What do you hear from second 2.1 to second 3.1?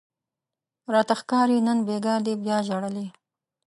دې بیا ژړلي